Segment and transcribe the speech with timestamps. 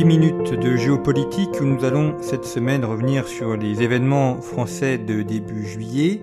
[0.00, 5.20] 10 minutes de géopolitique où nous allons cette semaine revenir sur les événements français de
[5.20, 6.22] début juillet,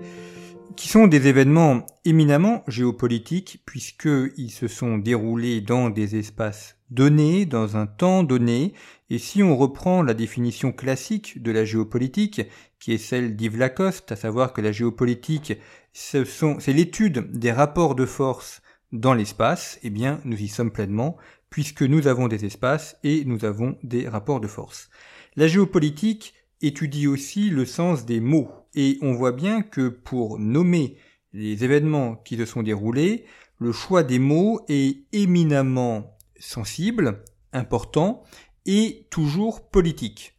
[0.74, 7.76] qui sont des événements éminemment géopolitiques puisqu'ils se sont déroulés dans des espaces donnés, dans
[7.76, 8.74] un temps donné,
[9.10, 12.42] et si on reprend la définition classique de la géopolitique,
[12.80, 15.52] qui est celle d'Yves Lacoste, à savoir que la géopolitique,
[15.92, 18.60] c'est l'étude des rapports de force
[18.90, 21.16] dans l'espace, eh bien, nous y sommes pleinement,
[21.50, 24.90] puisque nous avons des espaces et nous avons des rapports de force.
[25.36, 30.96] La géopolitique étudie aussi le sens des mots, et on voit bien que pour nommer
[31.32, 33.24] les événements qui se sont déroulés,
[33.58, 38.22] le choix des mots est éminemment sensible, important
[38.66, 40.34] et toujours politique.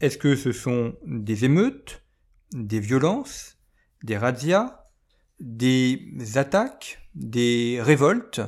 [0.00, 2.02] Est-ce que ce sont des émeutes,
[2.52, 3.58] des violences,
[4.02, 4.84] des razzias,
[5.40, 8.40] des attaques, des révoltes?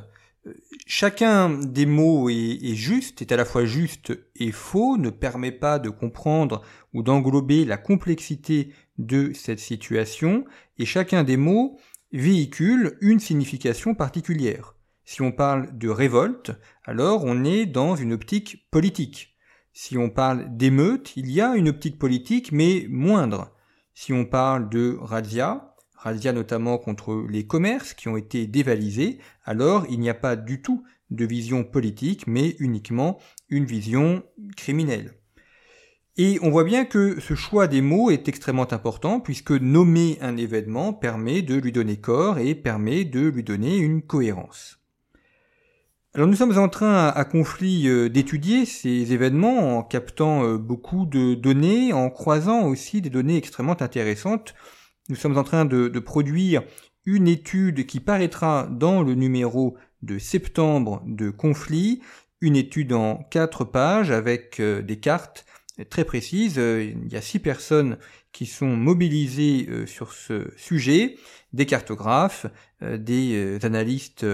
[0.87, 5.79] Chacun des mots est, juste, est à la fois juste et faux, ne permet pas
[5.79, 6.63] de comprendre
[6.95, 10.45] ou d'englober la complexité de cette situation,
[10.79, 11.79] et chacun des mots
[12.13, 14.75] véhicule une signification particulière.
[15.05, 16.53] Si on parle de révolte,
[16.85, 19.37] alors on est dans une optique politique.
[19.73, 23.55] Si on parle d'émeute, il y a une optique politique, mais moindre.
[23.95, 25.68] Si on parle de razzia,
[25.99, 30.63] razzia notamment contre les commerces qui ont été dévalisés, alors il n'y a pas du
[30.63, 33.19] tout de vision politique, mais uniquement
[33.49, 34.23] une vision
[34.57, 35.15] criminelle.
[36.17, 40.37] Et on voit bien que ce choix des mots est extrêmement important puisque nommer un
[40.37, 44.81] événement permet de lui donner corps et permet de lui donner une cohérence.
[46.15, 51.07] Alors nous sommes en train à conflit euh, d'étudier ces événements en captant euh, beaucoup
[51.07, 54.55] de données, en croisant aussi des données extrêmement intéressantes
[55.09, 56.63] nous sommes en train de, produire
[57.07, 62.01] une étude qui paraîtra dans le numéro de septembre de conflit,
[62.41, 65.45] une étude en quatre pages avec euh, des cartes
[65.91, 66.57] très précises.
[66.57, 67.99] Il y a six personnes
[68.33, 71.17] qui sont mobilisées euh, sur ce sujet,
[71.53, 72.47] des cartographes,
[72.83, 74.27] euh, des analystes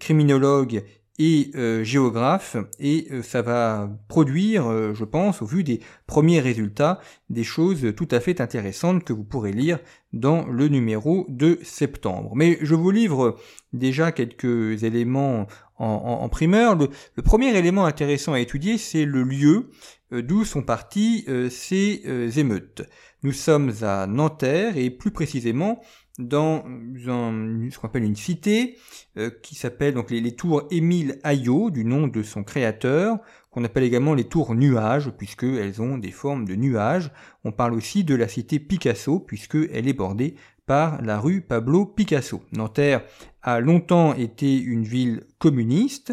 [0.00, 0.82] criminologues
[1.18, 6.40] et euh, géographe et euh, ça va produire, euh, je pense, au vu des premiers
[6.40, 7.00] résultats,
[7.30, 9.78] des choses tout à fait intéressantes que vous pourrez lire
[10.12, 12.32] dans le numéro de septembre.
[12.34, 13.36] Mais je vous livre
[13.72, 15.46] déjà quelques éléments
[15.78, 16.74] en, primeur.
[16.74, 19.70] Le, le, premier élément intéressant à étudier, c'est le lieu
[20.10, 22.02] d'où sont partis ces
[22.38, 22.88] émeutes.
[23.22, 25.82] Nous sommes à Nanterre et plus précisément
[26.18, 26.64] dans
[26.98, 28.78] ce qu'on appelle une cité
[29.18, 33.18] euh, qui s'appelle donc les, tours Émile Ayot du nom de son créateur
[33.50, 37.10] qu'on appelle également les tours nuages puisqu'elles ont des formes de nuages.
[37.44, 42.42] On parle aussi de la cité Picasso puisqu'elle est bordée par la rue Pablo Picasso.
[42.52, 43.02] Nanterre
[43.42, 46.12] a longtemps été une ville communiste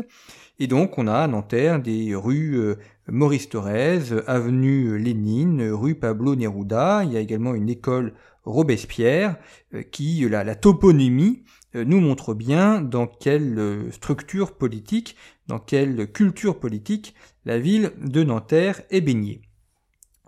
[0.59, 2.75] et donc on a à Nanterre des rues euh,
[3.09, 9.37] Maurice Thorez, avenue Lénine, rue Pablo Neruda, il y a également une école Robespierre,
[9.73, 11.43] euh, qui, la, toponymie,
[11.75, 15.15] euh, nous montre bien dans quelle euh, structure politique,
[15.47, 17.15] dans quelle culture politique
[17.45, 19.41] la ville de Nanterre est baignée.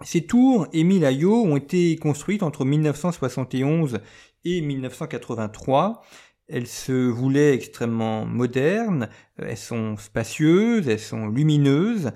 [0.04, 4.00] Ces tours Émile Ayot ont été construites entre 1971
[4.44, 6.02] et 1983.
[6.48, 12.12] Elles se voulaient extrêmement modernes, elles sont spacieuses, elles sont lumineuses,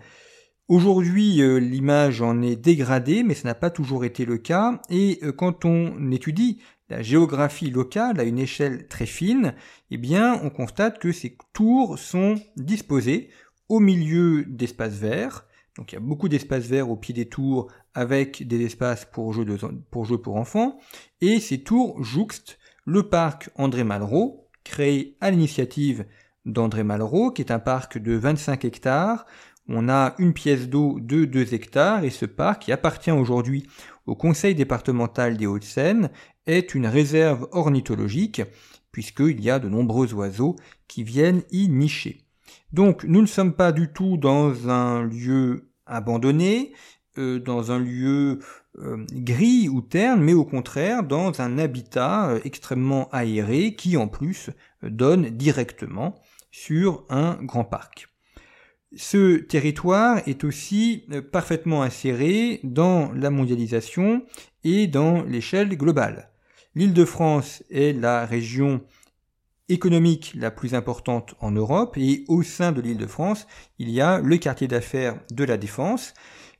[0.69, 5.17] Aujourd'hui, euh, l'image en est dégradée, mais ce n'a pas toujours été le cas, et
[5.23, 9.55] euh, quand on étudie la géographie locale à une échelle très fine,
[9.89, 13.31] eh bien, on constate que ces tours sont disposées
[13.67, 17.71] au milieu d'espaces verts, donc il y a beaucoup d'espaces verts au pied des tours
[17.95, 19.47] avec des espaces pour jeux,
[19.89, 20.77] pour, jeux pour enfants,
[21.19, 26.05] et ces tours jouxtent le parc André Malraux, créé à l'initiative
[26.45, 29.25] d'André Malraux, qui est un parc de 25 hectares,
[29.69, 33.67] on a une pièce d'eau de 2 hectares et ce parc, qui appartient aujourd'hui
[34.07, 36.09] au Conseil départemental des Hauts-de-Seine,
[36.47, 38.41] est une réserve ornithologique
[38.91, 40.55] puisqu'il y a de nombreux oiseaux
[40.87, 42.25] qui viennent y nicher.
[42.73, 46.73] Donc nous ne sommes pas du tout dans un lieu abandonné,
[47.19, 48.39] euh, dans un lieu
[48.79, 54.07] euh, gris ou terne, mais au contraire dans un habitat euh, extrêmement aéré qui en
[54.07, 54.49] plus
[54.81, 56.15] donne directement
[56.51, 58.07] sur un grand parc.
[58.95, 64.25] Ce territoire est aussi euh, parfaitement inséré dans la mondialisation
[64.63, 66.31] et dans l'échelle globale.
[66.73, 68.81] L'île de France est la région
[69.69, 73.45] économique la plus importante en Europe et au sein de l'île de France,
[73.77, 76.15] il y a le quartier d'affaires de la Défense.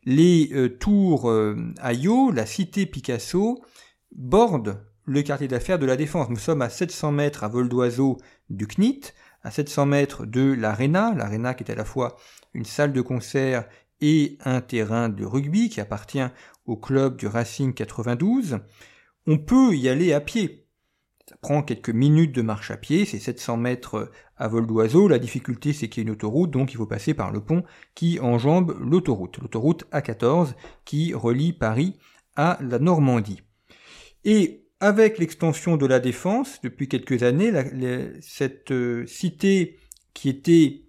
[0.05, 3.63] Les euh, tours euh, la cité Picasso,
[4.11, 6.29] bordent le quartier d'affaires de la Défense.
[6.29, 8.17] Nous sommes à 700 mètres à vol d'oiseau
[8.49, 12.17] du CNIT, à 700 mètres de l'Arena, l'Arena qui est à la fois
[12.53, 13.67] une salle de concert
[14.01, 16.27] et un terrain de rugby qui appartient
[16.65, 18.59] au club du Racing 92.
[19.27, 20.65] On peut y aller à pied.
[21.27, 25.07] Ça prend quelques minutes de marche à pied, c'est 700 mètres à vol d'oiseau.
[25.07, 27.63] La difficulté, c'est qu'il y a une autoroute, donc il faut passer par le pont
[27.93, 30.53] qui enjambe l'autoroute, l'autoroute A14
[30.85, 31.99] qui relie Paris
[32.35, 33.43] à la Normandie.
[34.23, 37.51] Et avec l'extension de la défense, depuis quelques années,
[38.21, 39.77] cette euh, cité
[40.13, 40.83] qui était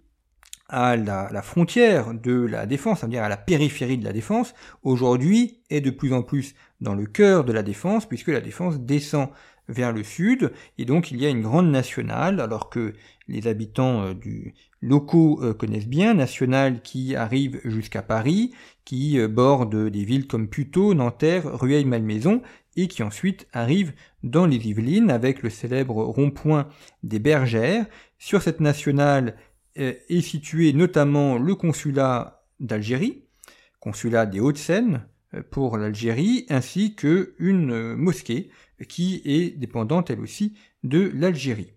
[0.69, 4.53] à la, frontière de la défense, c'est-à-dire à la périphérie de la défense,
[4.83, 8.79] aujourd'hui est de plus en plus dans le cœur de la défense, puisque la défense
[8.79, 9.27] descend
[9.67, 12.93] vers le sud, et donc il y a une grande nationale, alors que
[13.27, 18.53] les habitants euh, du locaux euh, connaissent bien, nationale qui arrive jusqu'à Paris,
[18.85, 22.41] qui borde des villes comme Puteaux, Nanterre, Rueil-Malmaison,
[22.75, 26.67] et qui ensuite arrive dans les Yvelines avec le célèbre rond-point
[27.03, 27.85] des Bergères.
[28.17, 29.35] Sur cette nationale
[29.75, 33.23] est situé notamment le consulat d'Algérie,
[33.79, 35.05] consulat des Hauts-de-Seine
[35.49, 38.49] pour l'Algérie, ainsi que une mosquée
[38.87, 40.53] qui est dépendante elle aussi
[40.83, 41.73] de l'Algérie.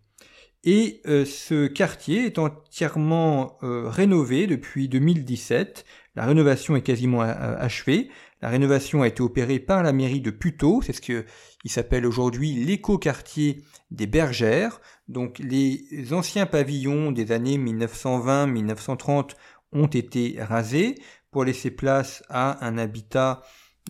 [0.64, 5.84] Et euh, ce quartier est entièrement euh, rénové depuis 2017.
[6.16, 8.08] La rénovation est quasiment euh, achevée.
[8.44, 10.82] La rénovation a été opérée par la mairie de Puteaux.
[10.82, 11.24] C'est ce que
[11.64, 14.82] il s'appelle aujourd'hui l'éco-quartier des Bergères.
[15.08, 19.30] Donc les anciens pavillons des années 1920-1930
[19.72, 20.96] ont été rasés
[21.30, 23.40] pour laisser place à un habitat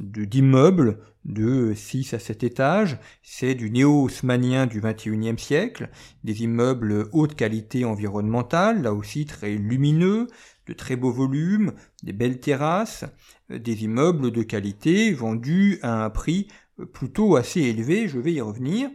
[0.00, 2.98] d'immeubles de 6 à 7 étages.
[3.22, 5.88] C'est du néo-haussmanien du 21e siècle,
[6.22, 10.28] des immeubles haute qualité environnementale, là aussi très lumineux,
[10.66, 11.72] de très beaux volumes,
[12.02, 13.04] des belles terrasses,
[13.50, 16.48] des immeubles de qualité vendus à un prix
[16.92, 18.90] plutôt assez élevé, je vais y revenir.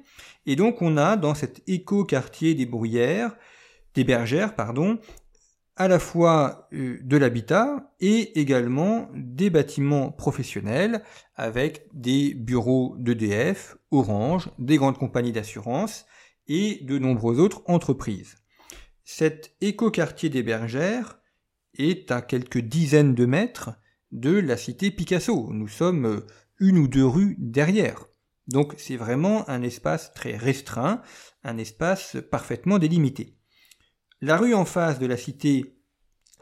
[0.45, 3.35] Et donc on a dans cet éco-quartier des Bruyères,
[3.93, 4.99] des Bergères, pardon,
[5.79, 11.01] à la fois euh, de l'habitat et également des bâtiments professionnels
[11.35, 16.05] avec des bureaux d'EDF, Orange, des grandes compagnies d'assurance
[16.47, 18.35] et de nombreuses autres entreprises.
[19.05, 21.21] Cet écoquartier des Bergères
[21.77, 23.71] est à quelques dizaines de mètres
[24.11, 25.47] de la cité Picasso.
[25.53, 26.27] Nous sommes euh,
[26.59, 28.05] une ou deux rues derrière.
[28.47, 31.01] Donc c'est vraiment un espace très restreint,
[31.45, 33.38] un espace parfaitement délimité.
[34.21, 35.77] La rue en face de la cité,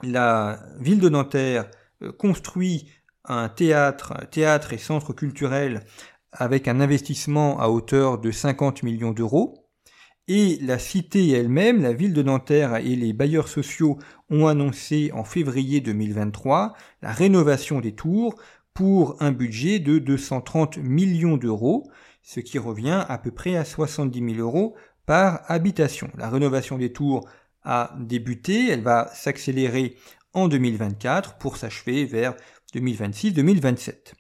[0.02, 1.70] la ville de Nanterre
[2.02, 2.90] euh, construit
[3.24, 5.84] un théâtre, théâtre et centre culturel
[6.32, 9.70] avec un investissement à hauteur de 50 millions d'euros.
[10.28, 14.00] Et la cité elle-même, la ville de Nanterre et les bailleurs sociaux
[14.32, 16.74] ont annoncé en février 2023
[17.04, 18.36] la rénovation des tours
[18.74, 21.90] pour un budget de 230 millions d'euros,
[22.24, 24.76] ce qui revient à peu près à 70 000 euros
[25.06, 26.10] par habitation.
[26.18, 27.28] La rénovation des tours
[27.68, 29.98] a débuté, elle va s'accélérer
[30.34, 32.34] en 2024 pour s'achever vers
[32.74, 34.14] 2026-2027.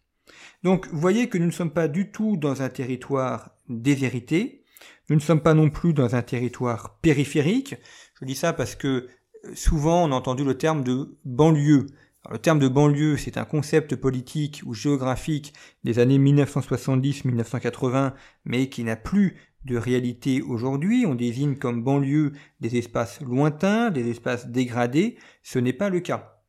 [0.64, 4.66] Donc vous voyez que nous ne sommes pas du tout dans un territoire déshérité,
[5.10, 7.76] nous ne sommes pas non plus dans un territoire périphérique.
[8.20, 9.08] Je dis ça parce que
[9.46, 11.88] euh, souvent on a entendu le terme de banlieue.
[12.32, 15.54] Le terme de banlieue, c'est un concept politique ou géographique
[15.84, 18.14] des années 1970-1980,
[18.46, 19.36] mais qui n'a plus
[19.66, 21.06] de réalité aujourd'hui.
[21.06, 25.18] On désigne comme banlieue des espaces lointains, des espaces dégradés.
[25.44, 26.42] Ce n'est pas le cas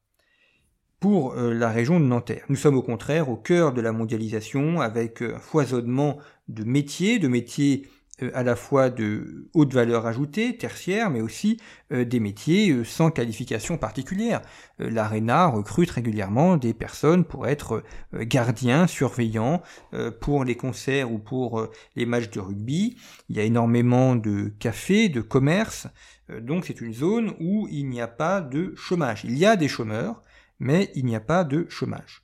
[1.01, 2.45] pour euh, la région de Nanterre.
[2.49, 6.19] Nous sommes au contraire au cœur de la mondialisation avec euh, un foisonnement
[6.49, 7.87] de métiers, de métiers
[8.35, 11.59] à la fois de haute valeur ajoutée, tertiaire, mais aussi
[11.93, 14.43] euh, des métiers euh, sans qualification particulière.
[14.79, 17.83] L'ARENA recrute régulièrement des personnes pour être
[18.15, 19.61] gardiens, surveillants
[20.21, 22.97] pour les concerts ou pour les matchs de rugby.
[23.29, 25.89] Il y a énormément de cafés, de commerces,
[26.29, 29.25] donc c'est une zone où il n'y a pas de chômage.
[29.25, 30.23] Il y a des chômeurs,
[30.61, 32.23] mais il n'y a pas de chômage.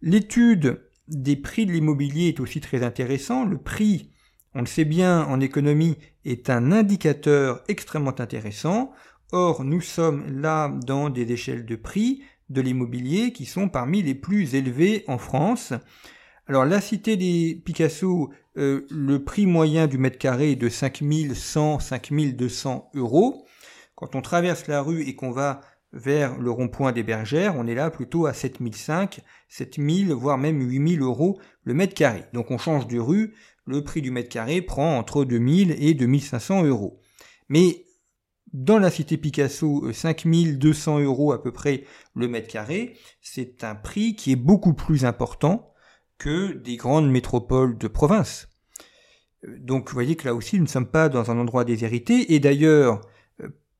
[0.00, 3.44] L'étude des prix de l'immobilier est aussi très intéressant.
[3.44, 4.10] Le prix
[4.58, 8.90] on le sait bien en économie, est un indicateur extrêmement intéressant.
[9.30, 14.16] Or, nous sommes là dans des échelles de prix de l'immobilier qui sont parmi les
[14.16, 15.74] plus élevées en France.
[16.48, 21.78] Alors, la cité des Picasso, euh, le prix moyen du mètre carré est de 5100,
[21.78, 23.46] 5200 euros.
[23.94, 25.60] Quand on traverse la rue et qu'on va
[25.92, 31.00] vers le rond-point des Bergères, on est là plutôt à 7005, 7000, voire même 8000
[31.00, 32.24] euros le mètre carré.
[32.32, 33.34] Donc on change de rue,
[33.68, 37.00] le prix du mètre carré prend entre 2000 et 2500 euros.
[37.48, 37.84] Mais
[38.52, 41.84] dans la cité Picasso, 5200 euros à peu près
[42.14, 45.72] le mètre carré, c'est un prix qui est beaucoup plus important
[46.16, 48.48] que des grandes métropoles de province.
[49.46, 52.40] Donc vous voyez que là aussi nous ne sommes pas dans un endroit déshérité et
[52.40, 53.02] d'ailleurs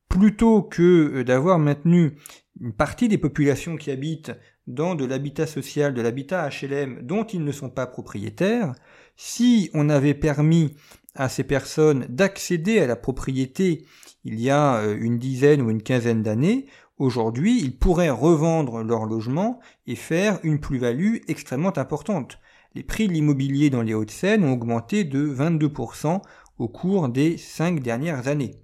[0.08, 2.16] plutôt que d'avoir maintenu
[2.60, 4.32] une partie des populations qui habitent
[4.66, 8.74] dans de l'habitat social, de l'habitat HLM dont ils ne sont pas propriétaires,
[9.20, 10.76] si on avait permis
[11.16, 13.84] à ces personnes d'accéder à la propriété
[14.24, 16.66] il y a euh, une dizaine ou une quinzaine d'années,
[16.98, 19.58] aujourd'hui ils pourraient revendre leur logement
[19.88, 22.38] et faire une plus-value extrêmement importante.
[22.76, 26.22] Les prix de l'immobilier dans les Hauts-de-Seine ont augmenté de 22%
[26.58, 28.62] au cours des cinq dernières années.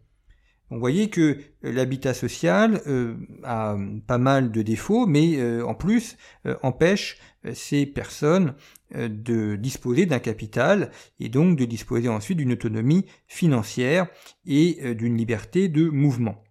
[0.71, 6.17] Vous voyez que l'habitat social euh, a pas mal de défauts, mais euh, en plus
[6.47, 7.19] euh, empêche
[7.53, 8.55] ces personnes
[8.95, 10.91] de disposer d'un capital
[11.21, 14.07] et donc de disposer ensuite d'une autonomie financière
[14.47, 16.43] et d'une liberté de mouvement,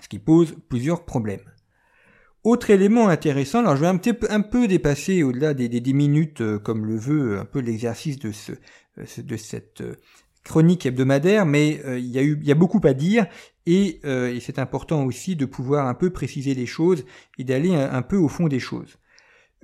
[0.00, 1.50] ce qui pose plusieurs problèmes.
[2.44, 3.88] Autre élément intéressant, alors je vais
[4.30, 8.30] un, peu, dépasser au-delà des, des 10 minutes comme le veut un peu l'exercice de,
[8.30, 8.52] ce,
[9.20, 9.82] de cette
[10.44, 13.26] chronique hebdomadaire, mais euh, il y a beaucoup à dire
[13.66, 17.04] et, euh, et c'est important aussi de pouvoir un peu préciser les choses
[17.38, 18.98] et d'aller un, peu au fond des choses.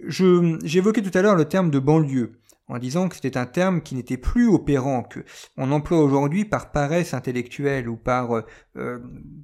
[0.00, 3.94] J'évoquais tout à l'heure le terme de banlieue en disant que c'était un terme qui
[3.94, 5.20] n'était plus opérant, que
[5.56, 8.44] on emploie aujourd'hui par paresse intellectuelle ou par
[8.76, 8.98] euh,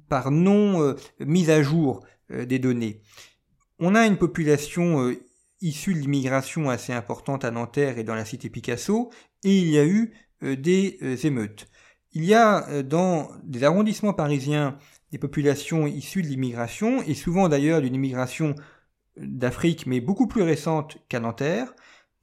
[0.07, 3.01] par non mise à jour des données.
[3.79, 5.13] On a une population
[5.61, 9.11] issue de l'immigration assez importante à Nanterre et dans la cité Picasso,
[9.43, 11.67] et il y a eu des euh, émeutes.
[12.13, 14.77] Il y a euh, dans des arrondissements parisiens
[15.11, 18.55] des populations issues de l'immigration, et souvent d'ailleurs d'une immigration
[19.17, 21.73] d'Afrique, mais beaucoup plus récente qu'à Nanterre,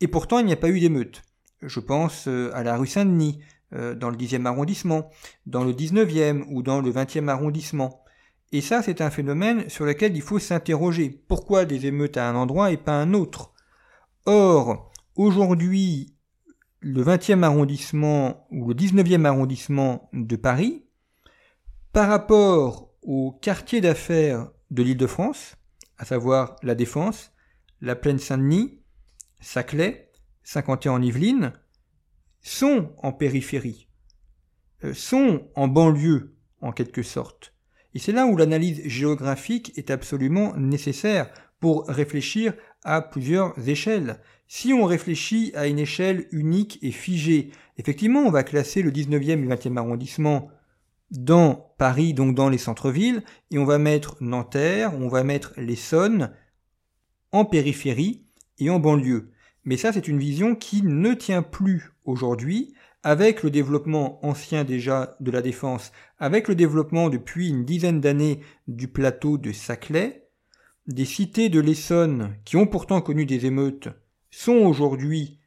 [0.00, 1.22] et pourtant il n'y a pas eu d'émeutes.
[1.62, 3.40] Je pense à la rue Saint-Denis,
[3.70, 5.10] dans le 10e arrondissement,
[5.46, 8.02] dans le 19e ou dans le 20e arrondissement.
[8.52, 11.08] Et ça, c'est un phénomène sur lequel il faut s'interroger.
[11.26, 13.52] Pourquoi des émeutes à un endroit et pas à un autre?
[14.26, 16.11] Or, aujourd'hui,
[16.82, 20.84] le 20e arrondissement ou le 19e arrondissement de Paris
[21.92, 25.56] par rapport au quartier d'affaires de l'Île-de-France,
[25.98, 27.32] à savoir la Défense,
[27.80, 28.80] la Plaine Saint-Denis,
[29.40, 30.10] Saclay,
[30.42, 31.52] Saint-Quentin-en-Yvelines,
[32.40, 33.88] sont en périphérie,
[34.84, 37.54] euh, sont en banlieue en quelque sorte.
[37.94, 44.20] Et c'est là où l'analyse géographique est absolument nécessaire pour réfléchir à plusieurs échelles.
[44.54, 49.30] Si on réfléchit à une échelle unique et figée, effectivement, on va classer le 19e
[49.30, 50.50] et le 20e arrondissement
[51.10, 56.32] dans Paris, donc dans les centres-villes, et on va mettre Nanterre, on va mettre l'Essonne
[57.32, 58.26] en périphérie
[58.58, 59.30] et en banlieue.
[59.64, 65.16] Mais ça, c'est une vision qui ne tient plus aujourd'hui avec le développement ancien déjà
[65.20, 70.28] de la défense, avec le développement depuis une dizaine d'années du plateau de Saclay,
[70.86, 73.88] des cités de l'Essonne qui ont pourtant connu des émeutes
[74.32, 75.38] sont aujourd'hui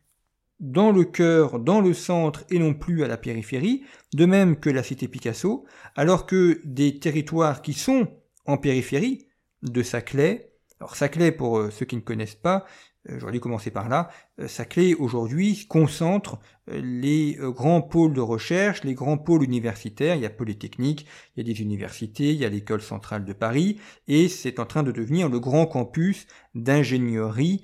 [0.62, 4.70] dans le cœur, dans le centre et non plus à la périphérie, de même que
[4.70, 5.66] la cité Picasso,
[5.98, 8.08] alors que des territoires qui sont
[8.46, 9.28] en périphérie
[9.64, 12.66] de Saclay, alors Saclay pour euh, ceux qui ne connaissent pas,
[13.10, 18.84] euh, j'aurais dû commencer par là, euh, Saclay aujourd'hui concentre les grands pôles de recherche,
[18.84, 22.46] les grands pôles universitaires, il y a Polytechnique, il y a des universités, il y
[22.46, 26.26] a l'école centrale de Paris, et c'est en train de devenir le grand campus
[26.56, 27.64] d'ingénierie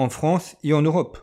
[0.00, 1.18] en France et en Europe.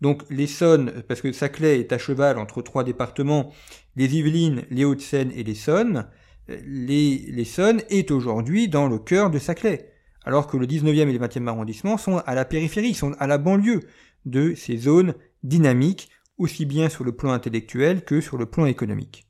[0.00, 3.52] Donc l'Essonne, parce que Saclay est à cheval entre trois départements,
[3.94, 6.08] les Yvelines, les Hauts-de-Seine et l'Essonne,
[6.48, 9.92] l'Essonne est aujourd'hui dans le cœur de Saclay,
[10.24, 13.38] alors que le 19e et le 20e arrondissement sont à la périphérie, sont à la
[13.38, 13.80] banlieue
[14.24, 19.28] de ces zones dynamiques, aussi bien sur le plan intellectuel que sur le plan économique.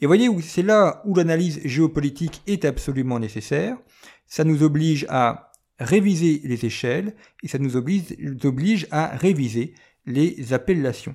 [0.00, 3.76] Et voyez, c'est là où l'analyse géopolitique est absolument nécessaire.
[4.26, 5.49] Ça nous oblige à
[5.80, 9.74] réviser les échelles et ça nous oblige, à réviser
[10.06, 11.14] les appellations.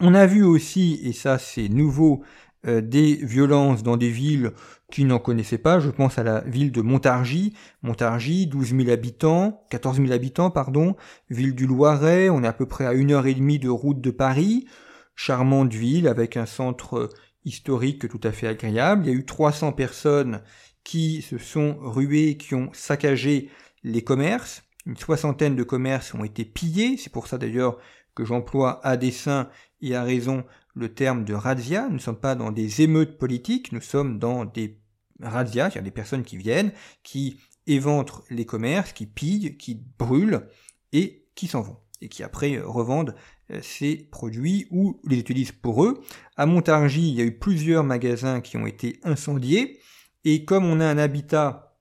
[0.00, 2.22] On a vu aussi, et ça c'est nouveau,
[2.66, 4.52] euh, des violences dans des villes
[4.90, 5.80] qui n'en connaissaient pas.
[5.80, 7.54] Je pense à la ville de Montargis.
[7.82, 10.96] Montargis, 12 000 habitants, 14 000 habitants, pardon.
[11.30, 14.00] Ville du Loiret, on est à peu près à une heure et demie de route
[14.00, 14.66] de Paris.
[15.14, 17.10] Charmante ville avec un centre
[17.44, 19.06] historique tout à fait agréable.
[19.06, 20.40] Il y a eu 300 personnes
[20.86, 23.50] qui se sont rués, qui ont saccagé
[23.82, 24.62] les commerces.
[24.86, 26.96] Une soixantaine de commerces ont été pillés.
[26.96, 27.78] C'est pour ça d'ailleurs
[28.14, 29.50] que j'emploie à dessein
[29.80, 30.44] et à raison
[30.76, 31.88] le terme de razzia.
[31.88, 34.78] Nous ne sommes pas dans des émeutes politiques, nous sommes dans des
[35.20, 36.70] razzias, c'est-à-dire des personnes qui viennent,
[37.02, 40.46] qui éventrent les commerces, qui pillent, qui brûlent
[40.92, 43.16] et qui s'en vont et qui après revendent
[43.50, 46.00] euh, ces produits ou les utilisent pour eux.
[46.36, 49.80] À Montargis, il y a eu plusieurs magasins qui ont été incendiés.
[50.28, 51.78] Et comme on a un habitat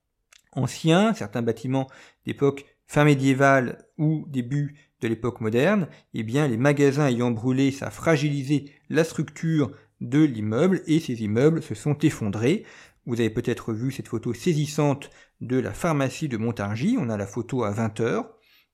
[0.52, 1.88] ancien, certains bâtiments
[2.28, 7.88] d'époque fin médiévale ou début de l'époque moderne, eh bien les magasins ayant brûlé, ça
[7.88, 12.68] a fragilisé la structure de l'immeuble et ces immeubles se sont effondrés.
[13.08, 15.10] Vous avez peut-être vu cette photo saisissante
[15.42, 16.98] de la pharmacie de Montargis.
[17.00, 18.28] On a la photo à 20h,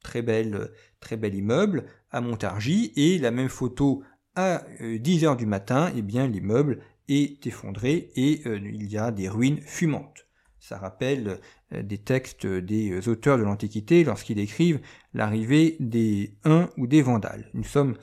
[0.03, 4.03] très belle, très bel immeuble à Montargis, et la même photo
[4.35, 9.61] à 10h du matin, eh bien l'immeuble est effondré et il y a des ruines
[9.61, 10.27] fumantes.
[10.61, 11.39] Ça rappelle
[11.73, 14.79] euh, des textes des euh, auteurs de l'Antiquité lorsqu'ils écrivent
[15.13, 17.49] l'arrivée des Huns ou des Vandales.
[17.55, 17.97] Nous sommes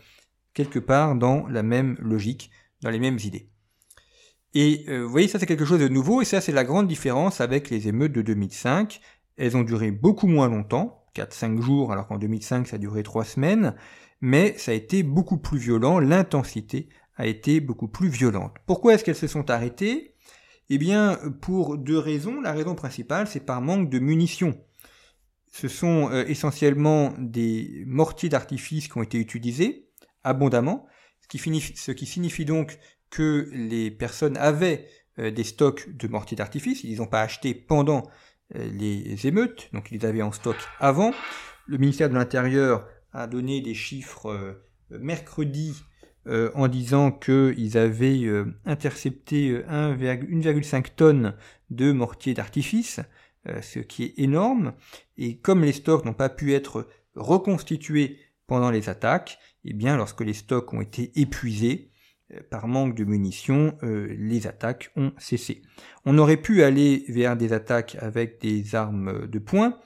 [0.55, 2.51] quelque part dans la même logique,
[2.83, 3.49] dans les mêmes idées.
[4.55, 6.89] Et euh, vous voyez, ça c'est quelque chose de nouveau, et ça c'est la grande
[6.89, 9.01] différence avec les émeutes de 2005.
[9.37, 13.25] Elles ont duré beaucoup moins longtemps, 4-5 jours, alors qu'en 2005 ça a duré 3
[13.25, 13.77] semaines,
[14.21, 16.89] mais ça a été beaucoup plus violent, l'intensité
[17.19, 18.55] a été beaucoup plus violente.
[18.67, 20.15] Pourquoi est-ce qu'elles se sont arrêtées?
[20.71, 22.41] Eh bien, pour deux raisons.
[22.41, 24.59] La raison principale, c'est par manque de munitions.
[25.51, 29.89] Ce sont euh, essentiellement des mortiers d'artifice qui ont été utilisés
[30.25, 30.87] abondamment,
[31.21, 31.29] ce
[31.93, 32.79] qui, signifie donc
[33.11, 34.87] que les personnes avaient
[35.19, 36.85] euh, des stocks de mortiers d'artifice.
[36.85, 38.03] Ils n'ont pas acheté pendant
[38.55, 41.13] euh, les émeutes, donc ils les avaient en stock avant.
[41.67, 45.75] Le ministère de l'Intérieur a donné des chiffres mercredi
[46.29, 51.35] euh, en disant qu'ils avaient euh, intercepté 1,5 euh, tonnes
[51.71, 53.01] de mortiers d'artifice,
[53.63, 54.75] ce qui est énorme.
[55.17, 59.97] Et comme les stocks n'ont pas pu être reconstitués pendant les attaques, et eh bien
[59.97, 61.91] lorsque les stocks ont été épuisés,
[62.51, 65.63] par manque de munitions, les attaques ont cessé.
[66.05, 69.79] On aurait pu aller vers des attaques avec des armes de poing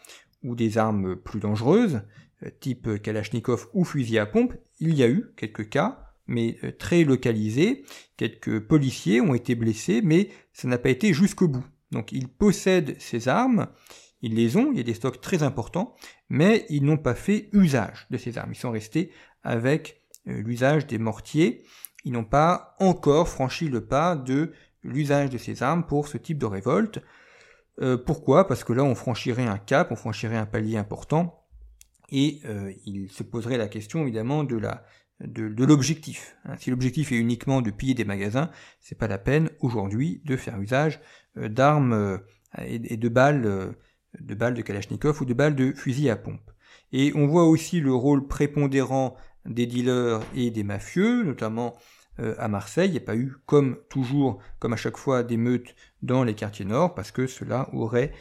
[0.42, 2.02] ou des armes plus dangereuses,
[2.58, 4.54] type Kalachnikov ou fusil à pompe.
[4.80, 7.84] Il y a eu quelques cas, mais euh, très localisé.
[8.16, 11.64] Quelques policiers ont été blessés, mais ça n'a pas été jusqu'au bout.
[11.90, 13.68] Donc ils possèdent ces armes,
[14.22, 15.94] ils les ont, il y a des stocks très importants,
[16.28, 18.52] mais ils n'ont pas fait usage de ces armes.
[18.52, 19.10] Ils sont restés
[19.42, 21.64] avec euh, l'usage des mortiers.
[22.04, 24.52] Ils n'ont pas encore franchi le pas de
[24.82, 27.00] l'usage de ces armes pour ce type de révolte.
[27.80, 28.46] Euh, pourquoi?
[28.46, 31.38] Parce que là, on franchirait un cap, on franchirait un palier important,
[32.14, 32.42] et
[32.84, 34.84] il se poserait la question évidemment de la
[35.26, 36.36] de, l'objectif.
[36.44, 36.56] Hein.
[36.58, 40.60] Si l'objectif est uniquement de piller des magasins, c'est pas la peine aujourd'hui de faire
[40.60, 41.00] usage
[41.36, 42.18] euh, d'armes euh,
[42.64, 43.72] et, de balles, euh,
[44.20, 46.50] de balles de Kalachnikov ou de balles de fusil à pompe.
[46.92, 51.74] Et on voit aussi le rôle prépondérant des dealers et des mafieux, notamment
[52.18, 52.90] à Marseille.
[52.90, 56.34] Il n'y a pas eu, comme toujours, comme à chaque fois, des meutes dans les
[56.34, 58.12] quartiers nord, parce que cela aurait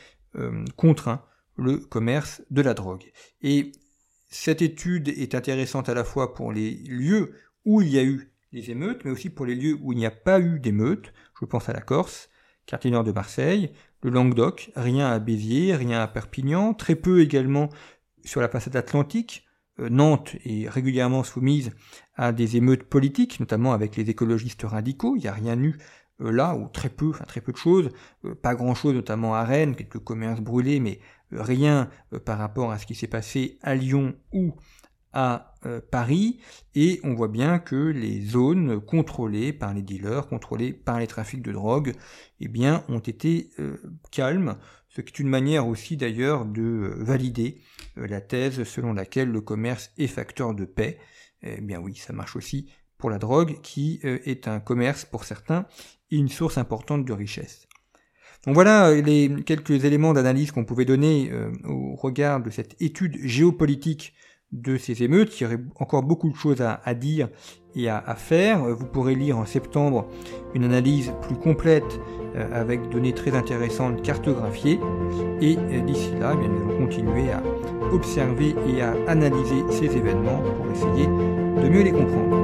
[0.78, 1.22] contraint
[1.58, 3.12] le commerce de la drogue.
[3.42, 3.74] Et
[4.32, 7.34] cette étude est intéressante à la fois pour les lieux
[7.65, 10.06] où il y a eu les émeutes, mais aussi pour les lieux où il n'y
[10.06, 11.13] a pas eu d'émeutes.
[11.39, 12.30] Je pense à la Corse,
[12.65, 17.70] quartier nord de Marseille, le Languedoc, rien à Béziers, rien à Perpignan, très peu également
[18.24, 19.46] sur la façade atlantique.
[19.80, 21.72] Euh, Nantes est régulièrement soumise
[22.15, 25.15] à des émeutes politiques, notamment avec les écologistes radicaux.
[25.17, 25.78] Il n'y a rien eu
[26.22, 27.89] euh, là, ou très peu, enfin très peu de choses,
[28.26, 31.00] euh, pas grand chose, notamment à Rennes, quelques commerces brûlés, mais
[31.32, 34.56] rien euh, par rapport à ce qui s'est passé à Lyon ou
[35.13, 36.39] à euh, Paris,
[36.74, 41.41] et on voit bien que les zones contrôlées par les dealers, contrôlées par les trafics
[41.41, 41.94] de drogue,
[42.39, 43.78] eh bien, ont été euh,
[44.12, 47.62] calmes, ce qui est une manière aussi d'ailleurs de valider
[47.96, 50.98] la thèse selon laquelle le commerce est facteur de paix.
[51.44, 55.65] Eh bien oui, ça marche aussi pour la drogue, qui est un commerce pour certains
[56.12, 57.67] et une source importante de richesse.
[58.46, 62.82] Donc voilà euh, les quelques éléments d'analyse qu'on pouvait donner euh, au regard de cette
[62.82, 64.14] étude géopolitique
[64.52, 65.40] de ces émeutes.
[65.40, 67.30] Il y aurait encore beaucoup de choses à, dire
[67.76, 68.66] et à, faire.
[68.66, 70.10] Vous pourrez lire en septembre
[70.54, 72.02] une analyse plus complète
[72.36, 74.80] euh, avec données très intéressantes cartographiées.
[75.40, 77.42] Et d'ici là, eh nous allons continuer à
[77.94, 82.41] observer et à analyser ces événements pour essayer de mieux les comprendre.